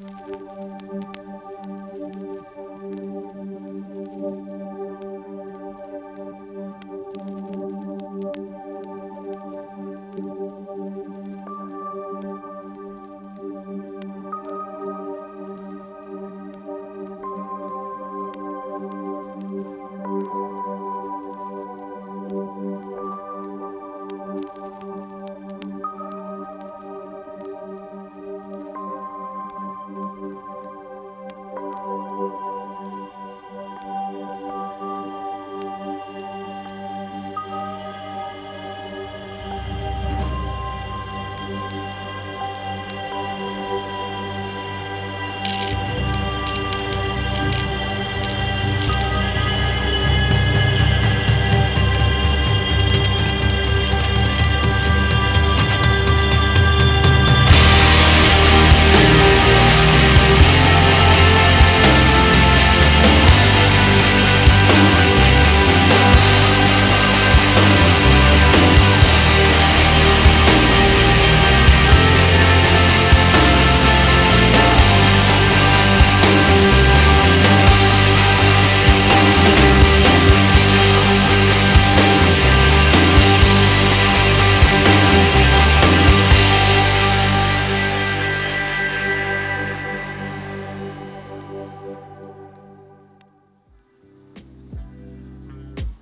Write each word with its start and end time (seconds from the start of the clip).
Música 0.00 0.93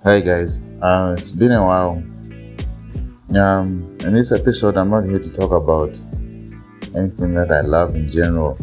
Hi 0.03 0.19
guys, 0.19 0.65
uh, 0.81 1.15
it's 1.17 1.31
been 1.31 1.53
a 1.53 1.63
while. 1.63 1.91
Um, 3.39 3.97
in 4.01 4.11
this 4.11 4.33
episode, 4.33 4.75
I'm 4.75 4.89
not 4.89 5.05
here 5.05 5.17
to 5.17 5.31
talk 5.31 5.51
about 5.51 5.97
anything 6.93 7.33
that 7.35 7.49
I 7.49 7.61
love 7.61 7.95
in 7.95 8.09
general. 8.09 8.57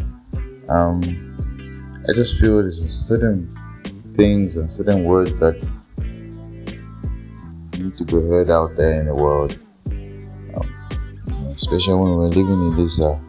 Um, 0.69 1.01
I 2.07 2.13
just 2.13 2.39
feel 2.39 2.61
there's 2.61 2.87
certain 2.87 3.49
things 4.15 4.57
and 4.57 4.69
certain 4.71 5.03
words 5.03 5.35
that 5.39 5.65
need 7.79 7.97
to 7.97 8.05
be 8.05 8.21
heard 8.29 8.51
out 8.51 8.75
there 8.75 8.99
in 8.99 9.07
the 9.07 9.15
world, 9.15 9.57
um, 9.87 11.47
especially 11.47 11.95
when 11.95 12.17
we're 12.17 12.27
living 12.27 12.61
in 12.69 12.77
this 12.77 13.01
uh, 13.01 13.19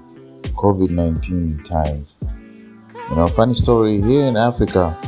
COVID 0.52 0.90
19 0.90 1.62
times. 1.62 2.18
You 3.08 3.16
know, 3.16 3.26
funny 3.26 3.54
story 3.54 4.02
here 4.02 4.26
in 4.26 4.36
Africa. 4.36 4.98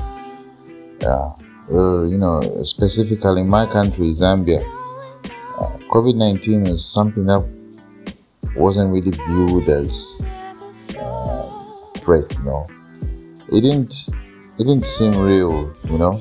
Yeah 1.02 1.10
uh, 1.10 1.43
you 1.70 2.18
know, 2.18 2.62
specifically 2.62 3.42
in 3.42 3.48
my 3.48 3.66
country, 3.66 4.10
Zambia, 4.10 4.62
uh, 5.58 5.78
COVID 5.90 6.16
19 6.16 6.64
was 6.64 6.84
something 6.84 7.26
that 7.26 7.42
wasn't 8.56 8.92
really 8.92 9.10
viewed 9.10 9.68
as 9.68 10.26
uh, 10.98 11.64
threat, 11.98 12.32
you 12.36 12.44
know. 12.44 12.66
It 13.52 13.60
didn't, 13.62 14.08
it 14.58 14.64
didn't 14.64 14.84
seem 14.84 15.16
real, 15.16 15.74
you 15.84 15.98
know. 15.98 16.20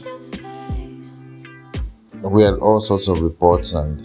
We 2.21 2.43
had 2.43 2.53
all 2.55 2.79
sorts 2.79 3.07
of 3.09 3.19
reports, 3.21 3.73
and 3.73 3.99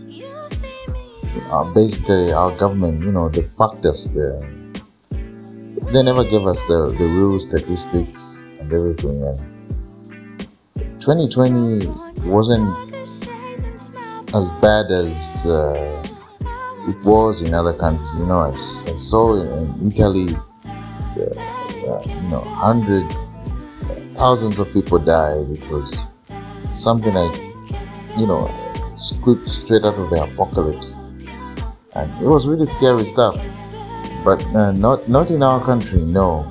uh, 1.50 1.65
basically, 1.72 2.32
our 2.32 2.55
government, 2.56 3.00
you 3.00 3.12
know, 3.12 3.28
they 3.28 3.43
fucked 3.43 3.87
us 3.87 4.10
there. 4.10 4.41
They 5.10 6.03
never 6.03 6.25
gave 6.25 6.47
us 6.47 6.66
the, 6.66 6.94
the 6.99 7.05
real 7.05 7.38
statistics 7.38 8.49
and 8.60 8.72
everything. 8.72 9.22
And 9.22 9.57
2020 11.00 11.86
wasn't 12.28 12.76
as 14.34 14.50
bad 14.60 14.91
as 14.91 15.47
uh, 15.48 16.04
it 16.88 17.04
was 17.04 17.42
in 17.42 17.54
other 17.54 17.72
countries. 17.72 18.10
You 18.19 18.26
know, 18.26 18.41
I, 18.41 18.50
I 18.50 18.56
saw 18.56 19.41
in 19.41 19.75
Italy, 19.87 20.34
uh, 20.64 21.20
uh, 21.20 22.03
you 22.04 22.28
know, 22.31 22.41
hundreds, 22.41 23.31
thousands 24.14 24.58
of 24.58 24.72
people 24.72 24.98
died. 24.98 25.50
It 25.50 25.69
was 25.70 26.12
something 26.69 27.14
like, 27.14 27.37
you 28.16 28.26
know, 28.26 28.50
script 28.97 29.48
straight 29.48 29.84
out 29.84 29.94
of 29.94 30.10
the 30.10 30.22
apocalypse, 30.25 30.98
and 31.94 32.10
it 32.20 32.26
was 32.26 32.47
really 32.47 32.66
scary 32.66 33.04
stuff. 33.04 33.37
But 34.25 34.44
uh, 34.47 34.72
not 34.72 35.08
not 35.08 35.31
in 35.31 35.42
our 35.42 35.64
country. 35.64 36.00
No, 36.00 36.44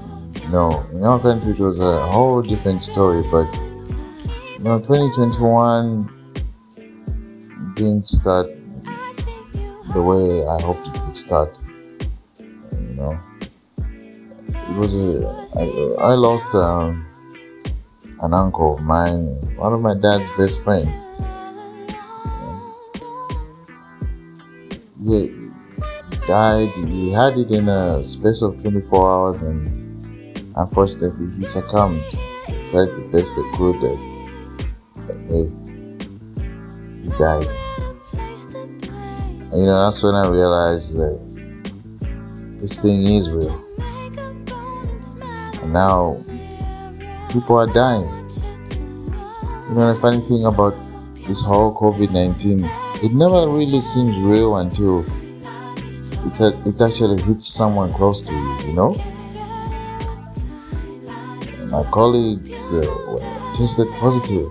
no. 0.49 0.87
In 0.93 1.03
our 1.03 1.19
country, 1.19 1.51
it 1.51 1.59
was 1.59 1.79
a 1.79 2.07
whole 2.11 2.41
different 2.41 2.81
story. 2.81 3.21
But 3.29 3.45
no, 4.59 4.79
2021 4.79 6.09
didn't 7.75 8.07
start 8.07 8.47
the 9.93 10.01
way 10.01 10.45
I 10.47 10.59
hoped 10.61 10.87
it 10.87 11.05
would 11.05 11.15
start. 11.15 11.59
You 12.39 12.93
know, 12.95 13.19
it 13.77 14.75
was 14.75 14.95
a, 14.95 15.27
I, 15.59 16.11
I 16.11 16.13
lost 16.15 16.53
um, 16.55 17.05
an 18.21 18.33
uncle 18.33 18.77
of 18.77 18.81
mine, 18.81 19.25
one 19.57 19.73
of 19.73 19.81
my 19.81 19.93
dad's 19.93 20.27
best 20.37 20.63
friends. 20.63 21.07
He 24.99 25.31
died. 26.27 26.69
He 26.69 27.13
had 27.13 27.37
it 27.37 27.51
in 27.51 27.69
a 27.69 28.03
space 28.03 28.41
of 28.41 28.59
24 28.61 29.11
hours, 29.11 29.41
and 29.43 30.51
unfortunately, 30.55 31.29
he 31.37 31.45
succumbed. 31.45 32.03
Tried 32.71 32.89
the 32.89 33.07
best 33.11 33.35
they 33.35 33.57
could 33.57 34.16
he 35.27 37.09
died. 37.17 37.47
And, 39.51 39.59
you 39.59 39.65
know, 39.65 39.85
that's 39.85 40.03
when 40.03 40.15
I 40.15 40.27
realized 40.27 40.97
that 40.97 41.17
this 42.59 42.81
thing 42.81 43.05
is 43.05 43.29
real. 43.29 43.63
And 45.61 45.73
now 45.73 46.21
people 47.29 47.57
are 47.57 47.71
dying. 47.71 48.07
You 49.69 49.75
know, 49.75 49.93
the 49.93 49.99
funny 50.01 50.21
thing 50.21 50.45
about 50.45 50.75
this 51.27 51.41
whole 51.41 51.73
COVID 51.75 52.11
19, 52.11 52.63
it 53.03 53.13
never 53.13 53.49
really 53.49 53.81
seems 53.81 54.17
real 54.17 54.57
until 54.57 55.05
it's, 56.25 56.41
a, 56.41 56.47
it 56.65 56.81
actually 56.81 57.21
hits 57.21 57.47
someone 57.47 57.93
close 57.93 58.21
to 58.27 58.33
you, 58.33 58.59
you 58.67 58.73
know? 58.73 58.93
My 61.71 61.83
colleagues 61.91 62.73
uh, 62.75 63.53
tested 63.53 63.87
positive 63.99 64.49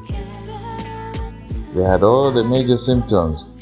they 1.76 1.82
had 1.82 2.02
all 2.02 2.32
the 2.32 2.42
major 2.42 2.78
symptoms. 2.78 3.58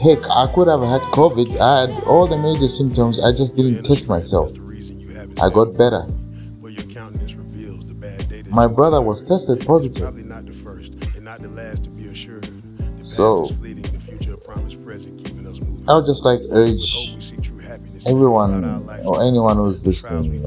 Heck, 0.00 0.24
I 0.30 0.50
could 0.54 0.68
have 0.68 0.80
had 0.80 1.02
COVID. 1.12 1.60
I 1.60 1.82
had 1.82 2.04
all 2.04 2.26
the 2.26 2.38
major 2.38 2.66
symptoms. 2.66 3.20
I 3.20 3.30
just 3.30 3.54
didn't 3.56 3.84
test 3.84 4.08
myself. 4.08 4.50
I 5.40 5.50
got 5.50 5.76
better. 5.76 6.06
My 8.48 8.66
brother 8.66 9.02
was 9.02 9.22
tested 9.28 9.66
positive. 9.66 10.14
So, 13.02 13.50
I 15.88 15.94
would 15.94 16.06
just 16.06 16.24
like 16.24 16.40
urge 16.50 17.16
everyone 18.06 18.64
or 19.04 19.22
anyone 19.22 19.56
who's 19.56 19.84
listening. 19.86 20.42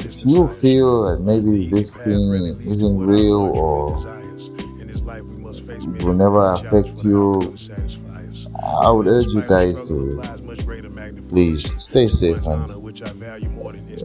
if 0.00 0.26
you 0.26 0.48
feel 0.48 1.10
that 1.10 1.22
maybe 1.22 1.68
this 1.70 2.04
thing 2.04 2.30
isn't 2.66 2.98
real 2.98 3.40
or 3.56 4.25
will 6.04 6.14
never 6.14 6.54
affect 6.54 7.04
you. 7.04 7.54
I 8.82 8.90
would 8.90 9.06
urge 9.06 9.26
you 9.26 9.42
guys 9.42 9.82
to 9.88 10.22
please 11.28 11.82
stay 11.82 12.06
safe 12.08 12.44
and 12.46 12.68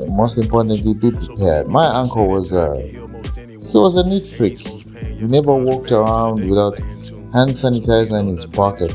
most 0.10 0.38
importantly 0.38 0.94
be 0.94 1.12
prepared. 1.12 1.68
My 1.68 1.88
uncle 1.88 2.28
was 2.28 2.52
a 2.54 2.82
he 2.82 3.78
was 3.78 3.96
a 3.96 4.08
neat 4.08 4.28
freak. 4.28 4.60
He 4.60 5.26
never 5.28 5.56
walked 5.56 5.92
around 5.92 6.50
without 6.50 6.78
hand 7.34 7.52
sanitizer 7.52 8.20
in 8.20 8.28
his 8.28 8.46
pocket. 8.46 8.92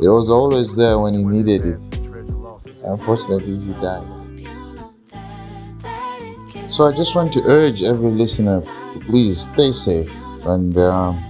It 0.00 0.08
was 0.08 0.30
always 0.30 0.76
there 0.76 0.98
when 0.98 1.14
he 1.14 1.24
needed 1.24 1.66
it. 1.66 1.80
Unfortunately, 2.84 3.58
he 3.58 3.72
died. 3.80 4.08
So 6.68 6.86
I 6.86 6.92
just 6.96 7.14
want 7.14 7.32
to 7.34 7.42
urge 7.44 7.82
every 7.82 8.10
listener 8.10 8.62
to 8.62 9.00
please 9.00 9.40
stay 9.42 9.72
safe 9.72 10.12
and 10.44 10.76
um, 10.78 11.22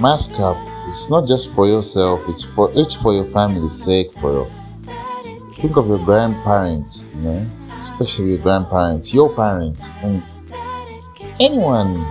mask 0.00 0.38
up. 0.40 0.56
It's 0.88 1.10
not 1.10 1.26
just 1.26 1.52
for 1.54 1.66
yourself; 1.66 2.20
it's 2.28 2.42
for 2.42 2.70
it's 2.74 2.94
for 2.94 3.12
your 3.12 3.26
family's 3.26 3.74
sake. 3.74 4.12
For 4.20 4.32
your 4.32 4.50
think 5.56 5.76
of 5.76 5.88
your 5.88 5.98
grandparents, 5.98 7.12
you 7.14 7.22
know, 7.22 7.46
especially 7.78 8.30
your 8.30 8.38
grandparents, 8.38 9.12
your 9.12 9.34
parents, 9.34 9.98
and 10.02 10.22
anyone. 11.40 12.04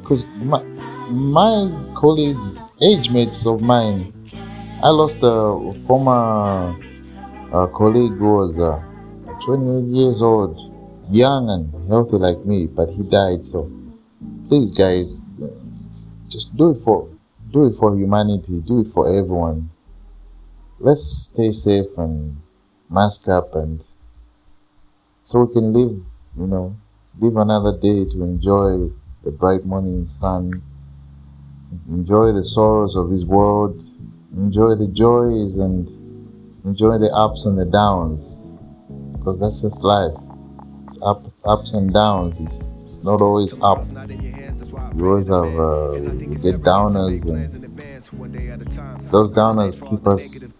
Because 0.00 0.28
my, 0.30 0.62
my 1.10 1.70
colleagues, 1.94 2.72
age 2.80 3.10
mates 3.10 3.46
of 3.46 3.62
mine, 3.62 4.12
I 4.82 4.90
lost 4.90 5.18
a 5.22 5.74
former 5.86 6.76
uh, 7.52 7.66
colleague 7.68 8.14
who 8.14 8.32
was 8.34 8.60
uh, 8.60 8.82
28 9.44 9.94
years 9.94 10.22
old, 10.22 10.56
young 11.10 11.50
and 11.50 11.88
healthy 11.88 12.16
like 12.16 12.44
me, 12.44 12.66
but 12.66 12.88
he 12.88 13.02
died. 13.02 13.44
So 13.44 13.70
please, 14.48 14.72
guys, 14.72 15.26
just 16.28 16.56
do 16.56 16.70
it 16.70 16.82
for 16.82 17.08
do 17.52 17.66
it 17.66 17.74
for 17.74 17.94
humanity. 17.94 18.60
Do 18.60 18.80
it 18.80 18.88
for 18.88 19.08
everyone. 19.08 19.70
Let's 20.80 21.02
stay 21.02 21.52
safe 21.52 21.86
and 21.96 22.40
mask 22.90 23.28
up, 23.28 23.54
and 23.54 23.84
so 25.22 25.44
we 25.44 25.52
can 25.52 25.72
live, 25.72 26.02
you 26.36 26.46
know, 26.46 26.76
live 27.20 27.36
another 27.36 27.78
day 27.78 28.04
to 28.04 28.22
enjoy 28.22 28.90
the 29.22 29.30
bright 29.30 29.64
morning 29.64 30.06
sun, 30.06 30.62
enjoy 31.88 32.32
the 32.32 32.42
sorrows 32.42 32.96
of 32.96 33.10
this 33.10 33.24
world, 33.24 33.80
enjoy 34.36 34.74
the 34.74 34.88
joys, 34.88 35.58
and 35.58 35.88
enjoy 36.64 36.98
the 36.98 37.10
ups 37.14 37.46
and 37.46 37.56
the 37.56 37.66
downs, 37.66 38.50
because 39.12 39.38
that's 39.38 39.62
just 39.62 39.84
life. 39.84 40.12
It's 40.84 40.98
up, 41.02 41.22
ups 41.44 41.74
and 41.74 41.94
downs. 41.94 42.40
It's, 42.40 42.60
it's 42.74 43.04
not 43.04 43.20
always 43.20 43.54
up. 43.62 43.86
You 44.94 45.08
always 45.08 45.28
have 45.28 45.58
uh, 45.58 45.92
you 45.94 46.36
get 46.36 46.62
downers, 46.62 47.24
and 47.26 47.48
those 49.10 49.30
downers 49.30 49.88
keep 49.88 50.06
us. 50.06 50.58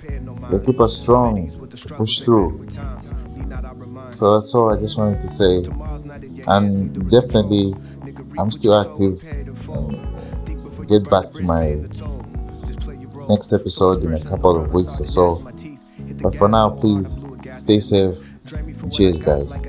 They 0.51 0.65
keep 0.65 0.81
us 0.81 0.97
strong 0.99 1.49
to 1.69 1.95
push 1.95 2.21
through. 2.21 2.67
So 4.07 4.35
that's 4.35 4.55
all 4.55 4.73
I 4.73 4.81
just 4.81 4.99
wanted 4.99 5.21
to 5.21 5.29
say. 5.29 5.65
And 6.47 7.11
definitely, 7.11 7.75
I'm 8.39 8.51
still 8.51 8.81
active. 8.81 9.21
Get 10.89 11.09
back 11.11 11.33
to 11.35 11.43
my 11.43 11.77
next 13.29 13.53
episode 13.53 14.03
in 14.05 14.15
a 14.15 14.25
couple 14.25 14.57
of 14.57 14.73
weeks 14.73 15.01
or 15.01 15.07
so. 15.07 15.47
But 16.23 16.37
for 16.37 16.49
now, 16.49 16.71
please 16.71 17.25
stay 17.51 17.81
safe. 17.81 18.19
Cheers, 18.91 19.19
guys. 19.21 19.67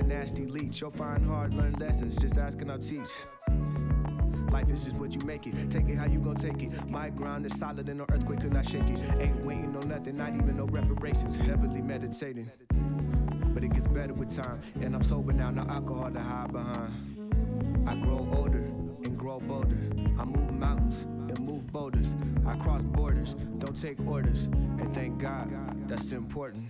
Life 4.74 4.88
is 4.88 4.94
what 4.96 5.14
you 5.14 5.22
make 5.24 5.46
it. 5.46 5.70
Take 5.70 5.88
it 5.88 5.98
how 5.98 6.08
you 6.08 6.18
gon' 6.18 6.36
take 6.36 6.64
it. 6.64 6.90
My 6.90 7.12
ground 7.12 7.46
is 7.46 7.56
solid 7.60 7.88
and 7.90 8.00
no 8.00 8.06
earthquake 8.10 8.42
could 8.42 8.54
not 8.54 8.68
shake 8.68 8.90
it. 8.90 9.00
Ain't 9.20 9.46
waiting 9.46 9.76
on 9.76 9.88
nothing, 9.88 10.18
not 10.18 10.30
even 10.30 10.58
no 10.58 10.66
reparations. 10.66 11.36
Heavily 11.36 11.80
meditating. 11.80 12.50
But 13.54 13.64
it 13.64 13.72
gets 13.72 13.86
better 13.86 14.16
with 14.16 14.36
time. 14.36 14.62
And 14.82 14.96
I'm 14.96 15.04
sober 15.04 15.32
now, 15.32 15.52
no 15.52 15.64
alcohol 15.70 16.10
to 16.10 16.20
hide 16.20 16.52
behind. 16.52 17.88
I 17.88 17.94
grow 17.98 18.28
older 18.34 18.64
and 19.06 19.16
grow 19.16 19.40
bolder. 19.40 19.78
I 20.18 20.26
move 20.26 20.52
mountains 20.52 21.04
and 21.04 21.40
move 21.40 21.72
boulders. 21.72 22.16
I 22.44 22.56
cross 22.56 22.82
borders, 22.82 23.36
don't 23.60 23.80
take 23.80 24.00
orders. 24.08 24.46
And 24.80 24.92
thank 24.92 25.20
God, 25.20 25.88
that's 25.88 26.12
important. 26.14 26.66